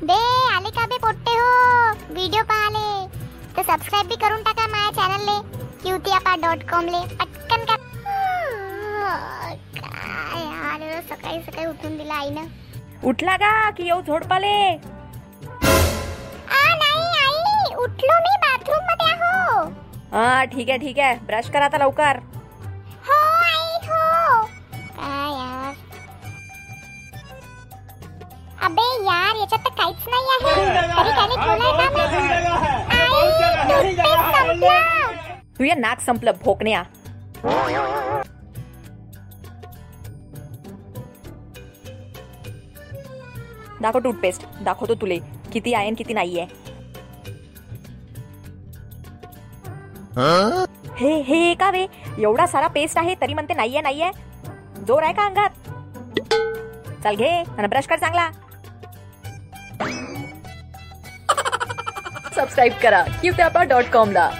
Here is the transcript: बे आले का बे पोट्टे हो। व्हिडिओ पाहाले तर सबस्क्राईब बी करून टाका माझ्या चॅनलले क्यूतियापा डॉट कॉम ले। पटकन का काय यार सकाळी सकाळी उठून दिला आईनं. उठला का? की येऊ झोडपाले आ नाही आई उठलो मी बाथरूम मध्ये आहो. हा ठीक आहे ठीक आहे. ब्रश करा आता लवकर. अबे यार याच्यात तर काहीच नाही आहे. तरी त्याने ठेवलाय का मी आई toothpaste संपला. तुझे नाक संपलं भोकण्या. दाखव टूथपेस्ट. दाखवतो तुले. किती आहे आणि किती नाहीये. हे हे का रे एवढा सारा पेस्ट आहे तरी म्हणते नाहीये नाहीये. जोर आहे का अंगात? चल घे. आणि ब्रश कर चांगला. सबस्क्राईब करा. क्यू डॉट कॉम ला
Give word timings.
बे 0.00 0.14
आले 0.54 0.70
का 0.70 0.84
बे 0.86 0.96
पोट्टे 1.02 1.32
हो। 1.32 1.46
व्हिडिओ 2.14 2.42
पाहाले 2.50 3.06
तर 3.56 3.62
सबस्क्राईब 3.62 4.06
बी 4.08 4.16
करून 4.16 4.42
टाका 4.42 4.66
माझ्या 4.66 4.90
चॅनलले 4.96 5.36
क्यूतियापा 5.82 6.34
डॉट 6.42 6.62
कॉम 6.70 6.84
ले। 6.88 7.00
पटकन 7.14 7.64
का 7.64 7.76
काय 9.78 10.44
यार 10.44 11.00
सकाळी 11.08 11.40
सकाळी 11.42 11.66
उठून 11.66 11.96
दिला 11.98 12.14
आईनं. 12.14 12.46
उठला 13.08 13.36
का? 13.36 13.70
की 13.70 13.86
येऊ 13.86 14.00
झोडपाले 14.00 14.54
आ 16.46 16.62
नाही 16.74 17.06
आई 17.24 17.74
उठलो 17.84 18.18
मी 18.20 18.36
बाथरूम 18.46 18.84
मध्ये 18.90 19.12
आहो. 19.12 19.68
हा 20.12 20.44
ठीक 20.44 20.68
आहे 20.70 20.78
ठीक 20.78 20.98
आहे. 20.98 21.14
ब्रश 21.26 21.50
करा 21.50 21.64
आता 21.64 21.78
लवकर. 21.78 22.18
अबे 28.68 28.86
यार 29.04 29.36
याच्यात 29.36 29.64
तर 29.64 29.70
काहीच 29.76 30.08
नाही 30.08 30.26
आहे. 30.30 30.40
तरी 30.96 31.10
त्याने 31.16 31.36
ठेवलाय 31.42 31.70
का 31.74 31.88
मी 31.90 32.30
आई 32.94 33.06
toothpaste 33.66 34.22
संपला. 34.32 34.78
तुझे 35.58 35.74
नाक 35.74 36.00
संपलं 36.00 36.32
भोकण्या. 36.42 36.82
दाखव 43.80 43.98
टूथपेस्ट. 43.98 44.44
दाखवतो 44.60 44.94
तुले. 45.00 45.18
किती 45.52 45.74
आहे 45.74 45.86
आणि 45.86 45.94
किती 45.98 46.14
नाहीये. 46.14 46.44
हे 50.98 51.14
हे 51.22 51.54
का 51.54 51.70
रे 51.72 51.86
एवढा 52.18 52.46
सारा 52.46 52.66
पेस्ट 52.74 52.98
आहे 52.98 53.14
तरी 53.20 53.34
म्हणते 53.34 53.54
नाहीये 53.54 53.80
नाहीये. 53.80 54.10
जोर 54.88 55.02
आहे 55.02 55.12
का 55.12 55.24
अंगात? 55.24 55.50
चल 57.04 57.14
घे. 57.14 57.30
आणि 57.30 57.66
ब्रश 57.66 57.86
कर 57.86 57.98
चांगला. 57.98 58.28
सबस्क्राईब 62.36 62.72
करा. 62.82 63.02
क्यू 63.20 63.32
डॉट 63.68 63.84
कॉम 63.92 64.10
ला 64.12 64.30